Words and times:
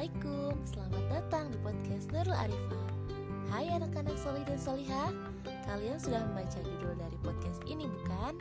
Assalamualaikum, 0.00 0.56
selamat 0.64 1.04
datang 1.12 1.44
di 1.52 1.58
podcast 1.60 2.08
Nurul 2.08 2.32
Arifah 2.32 2.88
Hai 3.52 3.68
anak-anak 3.68 4.16
solih 4.16 4.40
dan 4.48 4.56
soliha 4.56 5.12
Kalian 5.68 6.00
sudah 6.00 6.24
membaca 6.24 6.56
judul 6.56 6.96
dari 6.96 7.16
podcast 7.20 7.60
ini 7.68 7.84
bukan? 7.84 8.32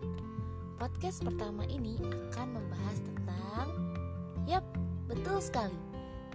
Podcast 0.80 1.20
pertama 1.20 1.68
ini 1.68 2.00
akan 2.00 2.56
membahas 2.56 3.04
tentang 3.04 3.68
Yap, 4.48 4.64
betul 5.11 5.43
sekali 5.43 5.75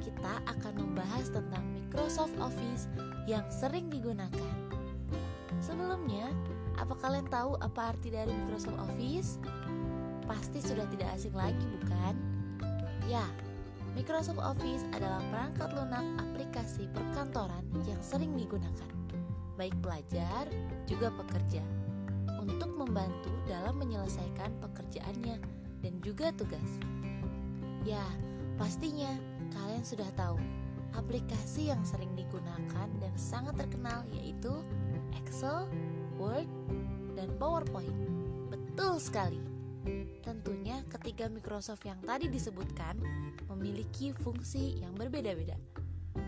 Kita 0.04 0.44
akan 0.44 0.92
membahas 0.92 1.32
tentang 1.32 1.64
Microsoft 1.72 2.36
Office 2.36 2.84
yang 3.24 3.48
sering 3.48 3.88
digunakan 3.88 4.52
Sebelumnya, 5.56 6.28
apa 6.76 7.00
kalian 7.00 7.32
tahu 7.32 7.56
apa 7.64 7.96
arti 7.96 8.12
dari 8.12 8.28
Microsoft 8.28 8.76
Office? 8.76 9.40
Pasti 10.28 10.60
sudah 10.60 10.84
tidak 10.92 11.16
asing 11.16 11.32
lagi 11.32 11.64
bukan? 11.80 12.12
Ya, 13.08 13.24
Microsoft 13.94 14.42
Office 14.42 14.82
adalah 14.90 15.22
perangkat 15.30 15.70
lunak 15.70 16.02
aplikasi 16.18 16.90
perkantoran 16.90 17.62
yang 17.86 18.02
sering 18.02 18.34
digunakan, 18.34 18.90
baik 19.54 19.74
pelajar 19.78 20.50
juga 20.82 21.14
pekerja, 21.14 21.62
untuk 22.42 22.74
membantu 22.74 23.30
dalam 23.46 23.78
menyelesaikan 23.78 24.50
pekerjaannya 24.58 25.38
dan 25.78 25.94
juga 26.02 26.34
tugas. 26.34 26.70
Ya, 27.86 28.02
pastinya 28.58 29.14
kalian 29.54 29.86
sudah 29.86 30.10
tahu 30.18 30.42
aplikasi 30.98 31.70
yang 31.70 31.82
sering 31.86 32.10
digunakan 32.18 32.90
dan 32.98 33.14
sangat 33.14 33.54
terkenal 33.62 34.02
yaitu 34.10 34.58
Excel, 35.22 35.70
Word, 36.18 36.50
dan 37.14 37.30
PowerPoint. 37.38 37.94
Betul 38.50 38.98
sekali. 38.98 39.53
Tentunya 40.24 40.80
ketiga 40.88 41.28
Microsoft 41.28 41.84
yang 41.84 42.00
tadi 42.00 42.32
disebutkan 42.32 42.96
memiliki 43.52 44.16
fungsi 44.16 44.80
yang 44.80 44.96
berbeda-beda 44.96 45.60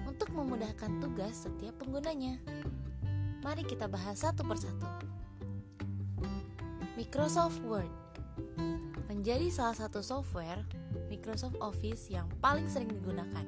untuk 0.04 0.28
memudahkan 0.36 1.00
tugas 1.00 1.48
setiap 1.48 1.80
penggunanya. 1.80 2.36
Mari 3.40 3.64
kita 3.64 3.88
bahas 3.88 4.20
satu 4.20 4.44
persatu. 4.44 4.84
Microsoft 6.96 7.60
Word 7.64 7.92
menjadi 9.08 9.48
salah 9.48 9.76
satu 9.76 10.04
software 10.04 10.60
Microsoft 11.08 11.56
Office 11.60 12.12
yang 12.12 12.28
paling 12.40 12.68
sering 12.68 12.92
digunakan. 12.92 13.44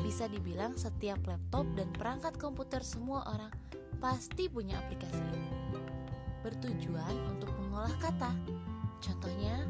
Bisa 0.00 0.28
dibilang 0.28 0.76
setiap 0.76 1.20
laptop 1.24 1.64
dan 1.76 1.88
perangkat 1.96 2.36
komputer 2.36 2.84
semua 2.84 3.24
orang 3.28 3.52
pasti 4.00 4.52
punya 4.52 4.76
aplikasi 4.84 5.20
ini. 5.32 5.50
Bertujuan 6.44 7.16
untuk 7.32 7.48
mengolah 7.56 7.96
kata, 8.04 8.32
Contohnya, 9.04 9.60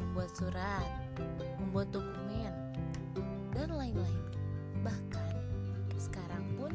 membuat 0.00 0.32
surat, 0.32 0.88
membuat 1.60 1.92
dokumen, 1.92 2.52
dan 3.52 3.68
lain-lain. 3.76 4.24
Bahkan 4.80 5.28
sekarang 6.00 6.56
pun 6.56 6.72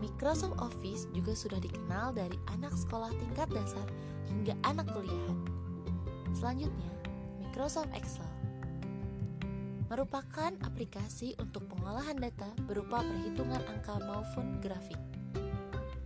Microsoft 0.00 0.56
Office 0.56 1.04
juga 1.12 1.36
sudah 1.36 1.60
dikenal 1.60 2.16
dari 2.16 2.40
anak 2.48 2.72
sekolah 2.72 3.12
tingkat 3.12 3.52
dasar 3.52 3.84
hingga 4.32 4.56
anak 4.64 4.88
kuliahan. 4.88 5.38
Selanjutnya, 6.32 6.92
Microsoft 7.44 7.92
Excel 7.92 8.24
merupakan 9.88 10.52
aplikasi 10.64 11.32
untuk 11.40 11.64
pengolahan 11.72 12.20
data 12.20 12.52
berupa 12.68 13.00
perhitungan 13.00 13.60
angka 13.68 13.96
maupun 14.04 14.60
grafik. 14.60 15.00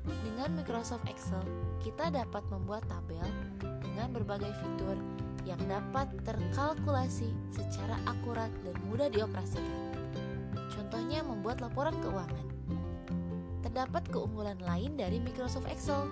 Dengan 0.03 0.59
Microsoft 0.59 1.07
Excel, 1.07 1.43
kita 1.79 2.11
dapat 2.11 2.43
membuat 2.51 2.83
tabel 2.91 3.23
dengan 3.63 4.11
berbagai 4.11 4.51
fitur 4.59 4.99
yang 5.47 5.59
dapat 5.71 6.11
terkalkulasi 6.27 7.31
secara 7.55 7.99
akurat 8.07 8.51
dan 8.67 8.75
mudah 8.91 9.07
dioperasikan. 9.11 9.95
Contohnya 10.75 11.23
membuat 11.23 11.63
laporan 11.63 11.95
keuangan. 12.03 12.47
Terdapat 13.63 14.03
keunggulan 14.11 14.59
lain 14.59 14.99
dari 14.99 15.23
Microsoft 15.23 15.71
Excel 15.71 16.11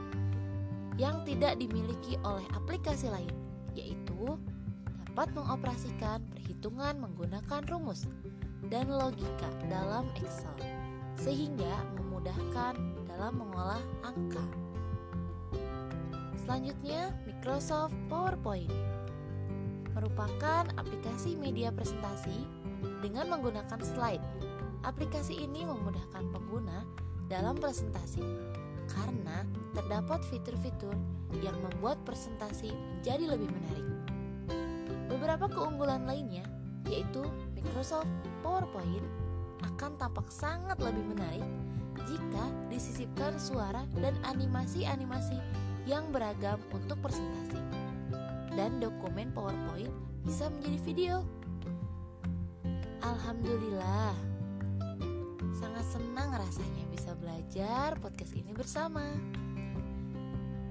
yang 0.94 1.26
tidak 1.26 1.58
dimiliki 1.58 2.14
oleh 2.22 2.46
aplikasi 2.54 3.10
lain, 3.10 3.34
yaitu 3.74 4.38
dapat 5.10 5.34
mengoperasikan 5.34 6.22
perhitungan 6.30 6.94
menggunakan 7.02 7.60
rumus 7.66 8.06
dan 8.70 8.86
logika 8.86 9.50
dalam 9.66 10.06
Excel, 10.16 10.54
sehingga 11.20 11.84
memudahkan 12.00 12.80
dalam 13.04 13.36
mengolah 13.36 13.84
angka. 14.00 14.40
Selanjutnya, 16.40 17.12
Microsoft 17.28 17.92
PowerPoint 18.08 18.72
merupakan 19.92 20.64
aplikasi 20.80 21.36
media 21.36 21.68
presentasi 21.68 22.48
dengan 23.04 23.28
menggunakan 23.36 23.80
slide. 23.84 24.24
Aplikasi 24.80 25.36
ini 25.36 25.68
memudahkan 25.68 26.24
pengguna 26.32 26.88
dalam 27.28 27.52
presentasi 27.60 28.24
karena 28.88 29.44
terdapat 29.76 30.24
fitur-fitur 30.32 30.96
yang 31.44 31.54
membuat 31.60 32.00
presentasi 32.08 32.72
menjadi 32.72 33.36
lebih 33.36 33.52
menarik. 33.52 33.88
Beberapa 35.12 35.52
keunggulan 35.52 36.08
lainnya 36.08 36.48
yaitu 36.88 37.22
Microsoft 37.52 38.08
PowerPoint 38.40 39.04
akan 39.64 39.96
tampak 40.00 40.28
sangat 40.32 40.80
lebih 40.80 41.04
menarik 41.12 41.44
jika 42.08 42.44
disisipkan 42.72 43.36
suara 43.36 43.84
dan 44.00 44.16
animasi-animasi 44.24 45.36
yang 45.84 46.08
beragam 46.10 46.58
untuk 46.72 46.98
presentasi. 47.00 47.60
Dan 48.54 48.82
dokumen 48.82 49.30
PowerPoint 49.30 49.92
bisa 50.26 50.50
menjadi 50.50 50.78
video. 50.82 51.14
Alhamdulillah, 53.00 54.12
sangat 55.56 55.86
senang 55.88 56.34
rasanya 56.34 56.84
bisa 56.92 57.16
belajar 57.16 57.96
podcast 58.02 58.32
ini 58.36 58.52
bersama. 58.52 59.06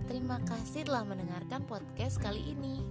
Terima 0.09 0.41
kasih 0.45 0.89
telah 0.89 1.05
mendengarkan 1.05 1.65
podcast 1.69 2.17
kali 2.17 2.41
ini. 2.53 2.81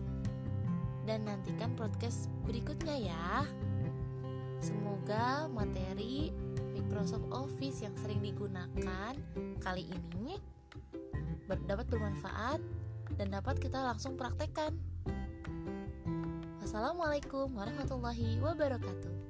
Dan 1.03 1.25
nantikan 1.25 1.73
podcast 1.75 2.31
berikutnya 2.47 2.97
ya. 3.11 3.68
Semoga 4.69 5.49
materi 5.49 6.29
Microsoft 6.77 7.25
Office 7.33 7.81
yang 7.81 7.97
sering 7.97 8.21
digunakan 8.21 9.17
kali 9.65 9.89
ini 9.89 10.37
dapat 11.65 11.89
bermanfaat 11.89 12.61
dan 13.17 13.33
dapat 13.33 13.57
kita 13.57 13.81
langsung 13.81 14.21
praktekkan. 14.21 14.77
Wassalamualaikum 16.61 17.49
warahmatullahi 17.57 18.37
wabarakatuh. 18.45 19.28